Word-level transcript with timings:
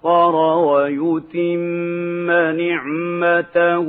يسخر 0.00 0.36
ويتم 0.58 2.30
نعمته 2.60 3.88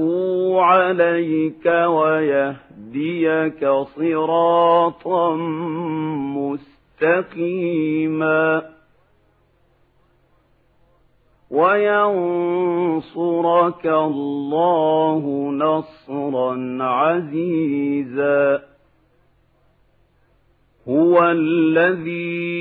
عليك 0.62 1.66
ويهديك 1.66 3.62
صراطا 3.96 5.36
مستقيما. 7.02 8.62
وينصرك 11.52 12.26
الله 13.86 15.52
نصرا 15.52 16.84
عزيزا. 16.84 18.62
هو 20.88 21.24
الذي 21.24 22.52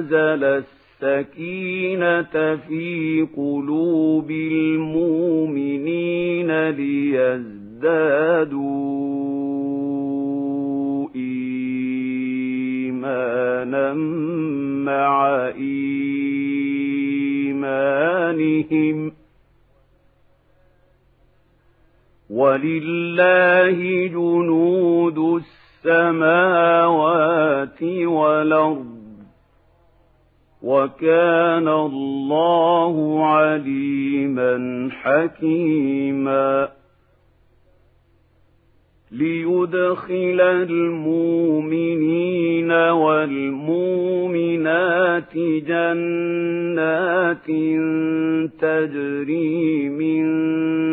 أنزل 0.00 0.64
السكينة 1.02 2.56
في 2.56 3.26
قلوب 3.36 4.30
المؤمنين 4.30 5.70
ليزدادوا 6.68 7.50
إيمانا 11.16 11.94
مع 14.84 15.46
إيمانهم. 15.46 16.00
ولله 22.30 24.06
جنود 24.06 25.18
السماوات 25.84 27.82
والأرض 27.82 28.89
وكان 30.62 31.68
الله 31.68 33.26
عليما 33.26 34.88
حكيما. 34.92 36.68
ليدخل 39.12 40.40
المؤمنين 40.40 41.90
والمؤمنات 42.72 43.70
جنات 45.66 47.46
تجري 48.60 49.88
من 49.88 50.24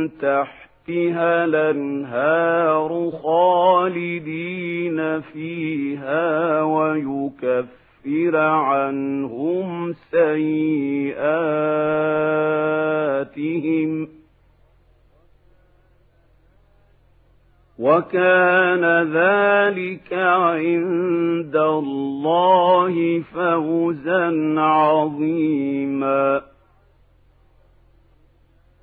تحتها 0.09 1.45
الأنهار 1.45 3.11
خالدين 3.23 4.99
فيها 5.21 6.61
ويكفر 6.63 7.86
ليكفر 8.07 8.37
عنهم 8.37 9.93
سيئاتهم. 10.11 11.27
وكان 17.79 18.85
ذلك 19.13 20.13
عند 20.13 21.55
الله 21.55 23.23
فوزا 23.33 24.55
عظيما. 24.57 26.41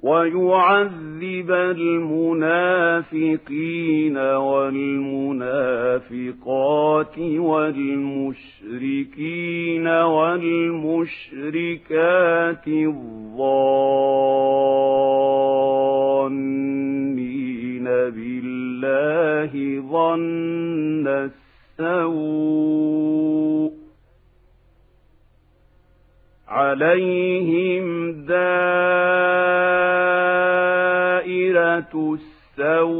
ويعذب 0.04 1.50
المنافقين 1.50 2.96
والمنافقات 4.16 4.78
والمشركين 7.18 8.66
والمشركات 9.86 11.24
الظانين 16.28 17.84
بالله 17.84 19.52
ظن 19.90 21.30
السوء 21.80 23.73
عليهم 26.54 28.12
دائرة 28.12 28.54
السوء 32.58 32.94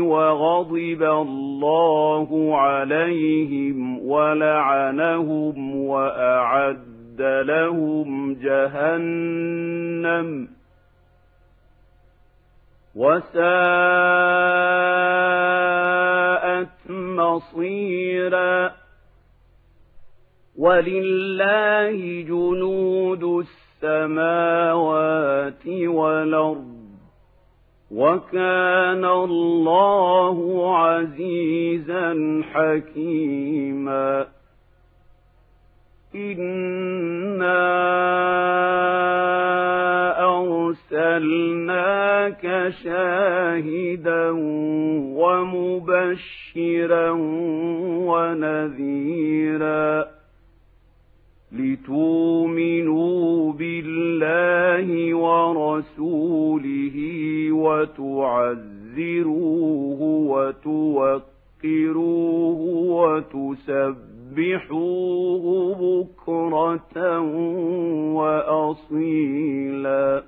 وغضب 0.00 1.02
الله 1.02 2.58
عليهم 2.58 3.98
ولعنهم 4.08 5.76
وأعد 5.76 7.20
لهم 7.20 8.34
جهنم 8.34 9.68
وساءت 12.94 13.40
مصيراً 16.90 18.79
ولله 20.60 22.24
جنود 22.28 23.42
السماوات 23.82 25.66
والأرض. 25.66 26.80
وكان 27.90 29.04
الله 29.04 30.76
عزيزا 30.76 32.42
حكيما. 32.52 34.26
إنا 36.14 37.80
أرسلناك 40.40 42.72
شاهدا 42.84 44.30
ومبشرا 45.20 47.10
ونذيرا. 48.10 50.19
لتؤمنوا 51.52 53.52
بالله 53.52 55.14
ورسوله 55.14 56.96
وتعزروه 57.52 58.80
وتوقروه 60.32 62.60
وتسبحوه 62.90 64.10
بكرة 66.00 67.20
وأصيلا. 68.14 70.24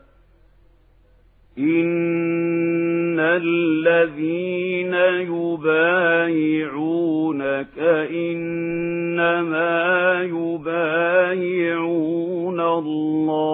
الذين 3.37 4.95
يبايعونك 5.33 6.73
إنما 8.11 9.73
يبايعون 10.23 11.93
الله 12.61 13.53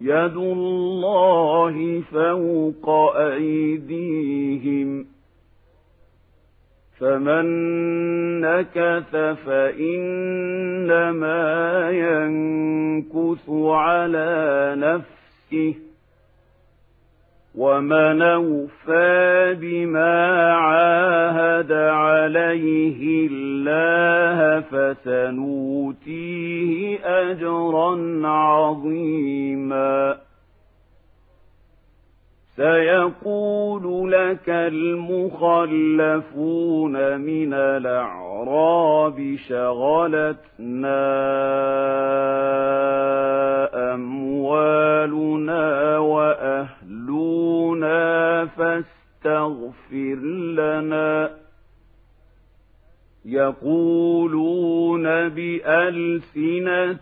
يد 0.00 0.36
الله 0.36 2.02
فوق 2.12 2.88
أيديهم 3.16 5.06
فمن 7.00 7.46
نكث 8.40 9.16
فإنما 9.46 11.00
ينكث 11.90 13.50
على 13.50 14.74
نفسه 14.78 15.87
ومن 17.58 18.22
أوفى 18.22 19.56
بما 19.60 20.52
عاهد 20.52 21.72
عليه 21.72 23.28
الله 23.30 24.60
فسنوتيه 24.60 26.18
أجرا 27.04 28.20
عظيما. 28.28 30.16
سيقول 32.56 34.12
لك 34.12 34.48
المخلفون 34.48 36.00
من 37.20 37.54
الأعراب 37.54 39.36
شغلتنا 39.48 40.98
أموالنا 43.94 45.77
يقولون 53.38 55.02
بألسنتهم 55.28 56.94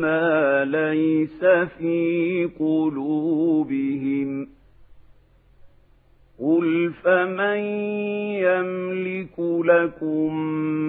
ما 0.00 0.64
ليس 0.64 1.44
في 1.78 2.48
قلوبهم 2.58 4.48
قل 6.40 6.92
فمن 7.02 7.58
يملك 8.40 9.38
لكم 9.64 10.36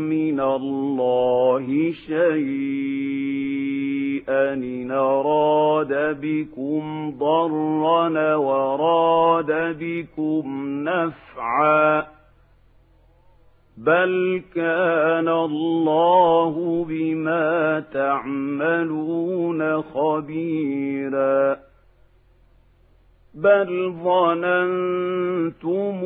من 0.10 0.40
الله 0.40 1.92
شيئا 2.08 3.22
إن 4.54 4.92
أراد 4.92 6.20
بكم 6.22 7.14
ضرا 7.20 8.36
وراد 8.36 9.78
بكم 9.80 10.46
نفعا 10.90 12.21
بل 13.78 14.42
كان 14.56 15.28
الله 15.28 16.86
بما 16.90 17.80
تعملون 17.94 19.82
خبيرا 19.82 21.58
بل 23.36 23.94
ظننتم 24.04 26.00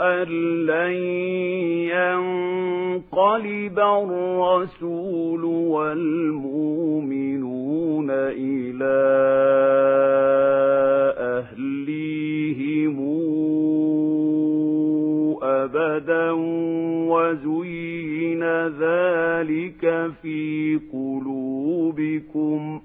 أن 0.00 0.26
لن 0.66 0.92
ينقلب 3.10 3.78
الرسول 3.78 5.44
والمؤمنون 5.44 6.60
إلى 8.10 9.00
أبدا 15.64 16.30
وزين 17.10 18.44
ذلك 18.66 20.10
في 20.22 20.80
قلوبكم 20.92 22.80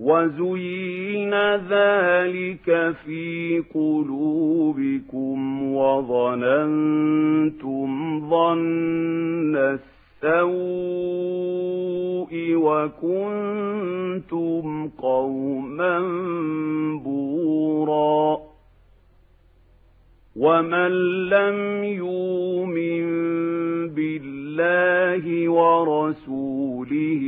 وزين 0.00 1.34
ذلك 1.54 2.94
في 3.04 3.62
قلوبكم 3.74 5.62
وظننتم 5.74 7.10
ظن 8.30 9.56
السوء 9.56 10.40
وكنتم 12.54 13.70
قوما 14.88 15.98
بوراً 17.04 18.49
ومن 20.36 20.90
لم 21.28 21.84
يؤمن 21.84 23.04
بالله 23.94 25.48
ورسوله 25.48 27.24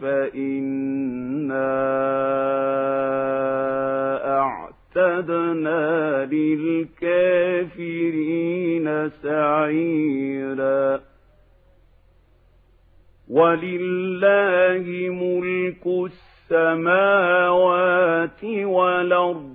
فإنا 0.00 1.76
أعتدنا 4.38 6.24
للكافرين 6.24 7.76
سعيرا 9.22 11.00
ولله 13.28 14.84
ملك 15.10 15.86
السماوات 16.50 18.44
والأرض 18.44 19.45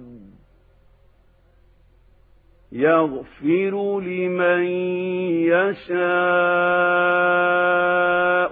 يغفر 2.71 3.99
لمن 3.99 4.63
يشاء 5.51 6.11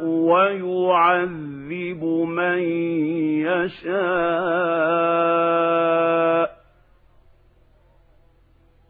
ويعذب 0.05 2.03
من 2.27 2.59
يشاء. 3.47 4.99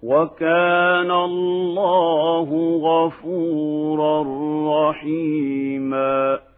وكان 0.03 1.11
الله 1.11 2.49
غفورا 2.83 4.23
رحيما. 4.89 6.48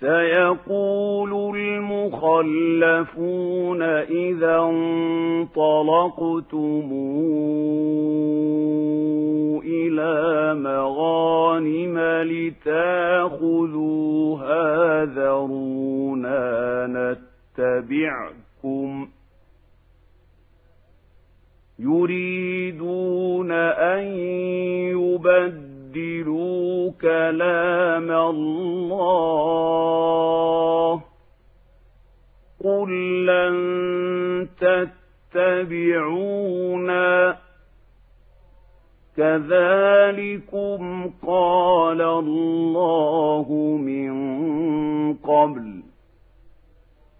سيقول 0.00 1.56
المخلفون 1.56 3.02
إذا 3.82 4.58
انطلقتم 4.58 5.58
إلى 9.64 10.54
مغانم 10.54 11.98
لتاخذوها 12.22 13.44
ذرونا 15.04 16.86
نتبعكم. 17.58 19.08
يريدون 21.78 23.52
أن 23.52 24.02
يبدلوا 24.96 25.65
يبدلوا 25.96 26.92
كلام 27.00 28.10
الله. 28.10 28.92
قل 32.64 33.26
لن 33.26 34.48
تتبعونا. 34.60 37.36
كذلكم 39.16 41.10
قال 41.26 42.02
الله 42.02 43.78
من 43.80 44.14
قبل. 45.14 45.82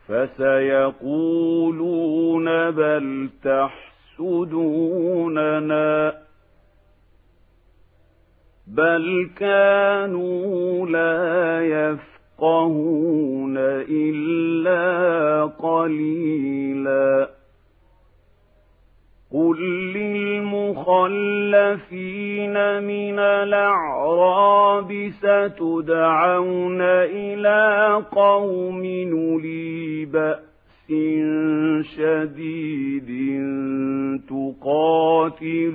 فسيقولون 0.08 2.70
بل 2.70 3.28
تحسدوننا. 3.44 6.25
بل 8.76 9.30
كانوا 9.38 10.86
لا 10.86 11.60
يفقهون 11.66 13.54
إلا 13.88 15.44
قليلا 15.44 17.30
قل 19.32 19.60
للمخلفين 19.94 20.92
من 22.82 23.18
الأعراب 23.18 25.10
ستدعون 25.20 26.80
إلى 26.80 27.92
قوم 28.12 28.86
نُلِي 28.86 30.04
بأس 30.04 30.55
شديد 31.82 33.10
تقاتلونهم 34.28 35.66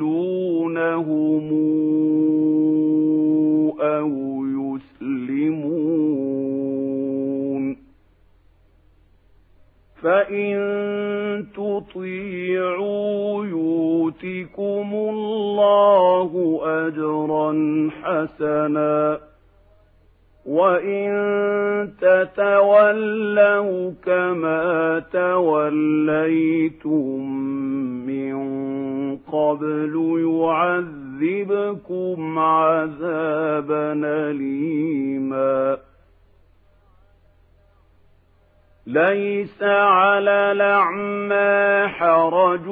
ليس 38.87 39.63
على 39.63 40.51
الأعمى 40.51 41.87
حرج 41.87 42.67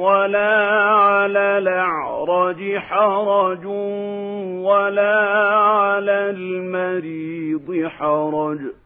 ولا 0.00 0.80
على 0.90 1.58
الأعرج 1.58 2.78
حرج 2.78 3.66
ولا 4.64 5.18
على 5.56 6.30
المريض 6.30 7.88
حرج. 7.88 8.83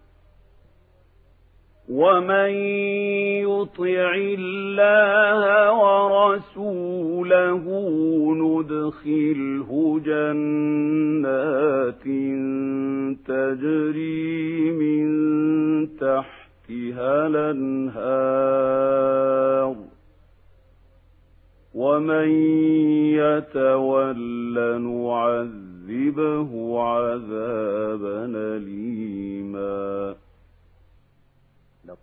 ومن 1.88 2.50
يطع 3.48 4.12
الله 4.14 5.72
ورسوله 5.72 7.64
ندخله 8.34 10.00
جنات 10.04 12.04
تجري 13.26 14.70
من 14.70 15.08
تحتها 15.96 17.26
الانهار 17.26 18.68
ومن 21.74 22.28
يتول 23.16 24.18
نعذبه 24.80 26.80
عذابا 26.80 28.24
اليما 28.56 29.37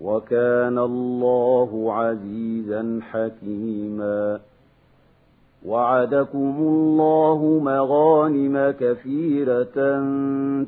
وكان 0.00 0.78
الله 0.78 1.92
عزيزا 1.92 3.00
حكيما. 3.10 4.40
وعدكم 5.66 6.54
الله 6.58 7.60
مغانم 7.62 8.74
كثيرة 8.80 10.02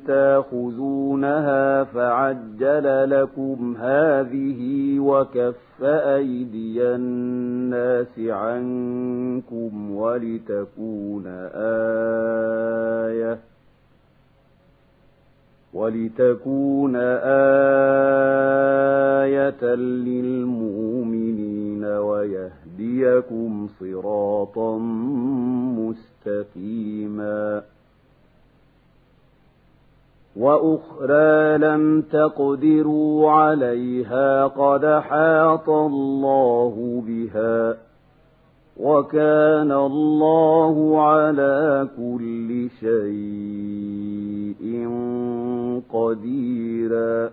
تأخذونها 0.06 1.84
فعجل 1.84 3.10
لكم 3.10 3.76
هذه 3.76 4.94
وكف 5.00 5.82
أيدي 5.82 6.82
الناس 6.82 8.18
عنكم 8.18 9.90
ولتكون 9.90 11.26
آيةً 13.16 13.38
ولتكون 15.74 16.96
آية 16.96 18.13
للمؤمنين 20.04 21.44
ويهديكم 21.84 23.68
صراطا 23.80 24.78
مستقيما 25.78 27.62
وأخرى 30.36 31.58
لم 31.58 32.02
تقدروا 32.02 33.30
عليها 33.30 34.46
قد 34.46 34.84
حاط 34.86 35.68
الله 35.68 37.02
بها 37.06 37.76
وكان 38.76 39.72
الله 39.72 41.02
على 41.02 41.88
كل 41.96 42.68
شيء 42.80 44.64
قديرا 45.92 47.30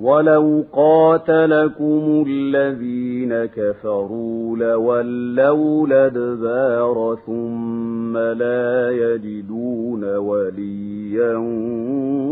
ولو 0.00 0.64
قاتلكم 0.72 2.24
الذين 2.28 3.44
كفروا 3.44 4.56
لولوا 4.56 5.86
الادبار 5.86 7.18
ثم 7.26 8.16
لا 8.18 8.90
يجدون 8.90 10.16
وليا 10.16 11.36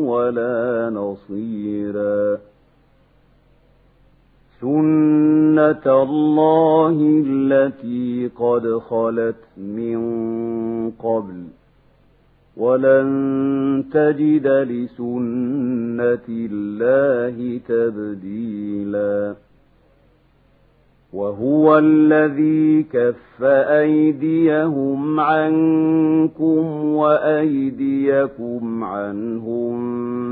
ولا 0.07 0.91
نصيرا 0.91 2.39
سنة 4.61 6.03
الله 6.03 7.23
التي 7.27 8.31
قد 8.37 8.79
خلت 8.79 9.37
من 9.57 10.01
قبل 10.91 11.45
ولن 12.59 13.85
تجد 13.93 14.47
لسنة 14.47 16.27
الله 16.29 17.61
تبديلا. 17.69 19.35
وهو 21.13 21.79
الذي 21.79 22.83
كف 22.83 23.43
أيديهم 23.43 25.21
عنكم 25.21 26.85
وأيديكم 26.85 28.85
عنهم 28.85 29.77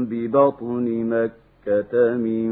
ببطن 0.04 1.04
مكة 1.04 2.16
من 2.16 2.48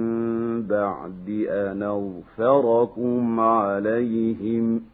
بعد 0.63 1.47
أن 1.49 1.83
أغفركم 1.83 3.41
عليهم 3.41 4.79
ۖ 4.79 4.94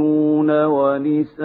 ونساء 0.67 1.41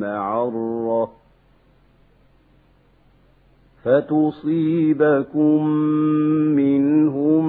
معرة 0.00 1.10
فتصيبكم 3.84 5.66
منهم 6.56 7.44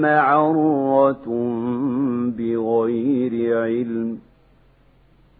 معرة 0.00 1.26
بغير 2.30 3.58
علم 3.58 4.18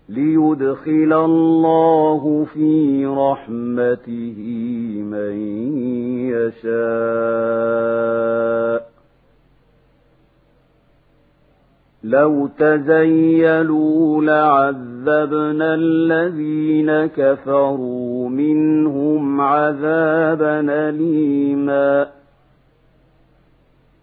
ليدخل 0.09 1.13
الله 1.13 2.47
في 2.55 3.07
رحمته 3.07 4.39
من 5.03 5.35
يشاء. 6.29 7.73
لو 12.05 12.49
تزيلوا 12.59 14.25
لعذبنا 14.25 15.75
الذين 15.75 17.07
كفروا 17.07 18.29
منهم 18.29 19.41
عذابا 19.41 20.61
أليما. 20.89 22.22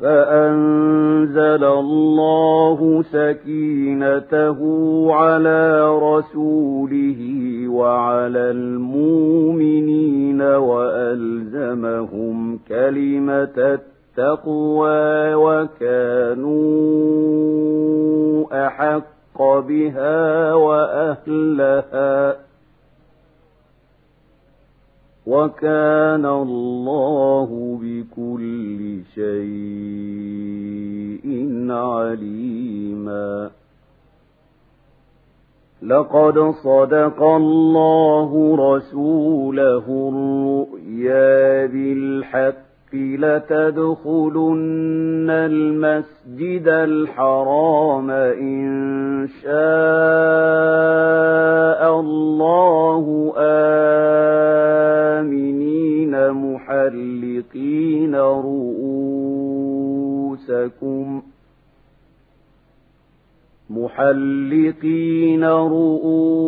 فأنزل 0.00 1.64
الله 1.64 3.02
سكينته 3.12 4.58
على 5.14 5.88
رسوله 5.98 7.20
وعلى 7.68 8.50
المؤمنين 8.50 10.42
وألزمهم 10.42 11.96
كلمة 12.68 13.78
التقوى 14.18 15.34
وكانوا 15.34 16.66
أحق 18.66 19.42
بها 19.42 20.54
وأهلها. 20.54 22.36
وكان 25.26 26.26
الله 26.26 27.78
بكل 27.82 29.00
شيء 29.14 30.46
عليما. 31.70 33.50
لقد 35.82 36.50
صدق 36.64 37.22
الله 37.22 38.56
رسوله 38.56 39.84
الرؤيا 40.12 41.66
بالحق 41.66 42.66
لتدخلن 42.94 44.50
المسجد 45.30 46.68
الحرام 46.68 48.10
إن 48.10 49.28
شاء 49.42 49.50
الله 52.00 53.34
آمنين 53.36 53.75
محلقين 58.14 59.24
رؤوسكم 60.44 61.22
محلقين 63.70 65.44
رؤوسكم 65.44 66.44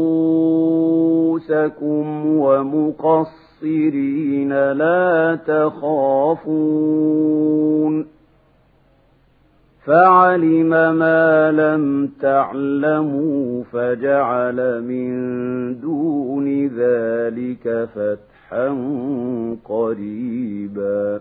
ومقصرين 2.27 3.33
لَا 4.73 5.38
تَخَافُونَ 5.47 6.59
فَعَلِمَ 9.88 10.69
مَا 10.95 11.53
لَمْ 11.53 12.11
تَعْلَمُوا 12.21 13.65
فَجَعَلَ 13.73 14.83
مِن 14.83 15.11
دُونِ 15.81 16.67
ذَلِكَ 16.67 17.88
فَتْحًا 17.95 18.69
قَرِيبًا 19.65 21.21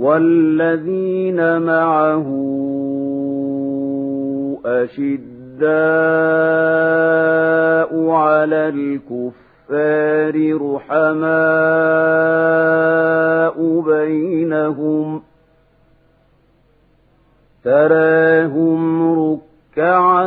والذين 0.00 1.62
معه 1.62 2.28
أشداء 4.64 5.60
على 8.08 8.68
الكفار 8.68 10.34
رحماء 10.74 11.30
بينهم 13.80 15.22
تراهم 17.64 19.12
ركعا 19.12 20.26